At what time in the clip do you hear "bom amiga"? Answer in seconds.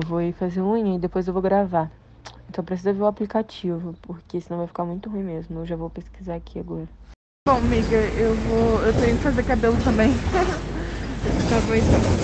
7.46-7.96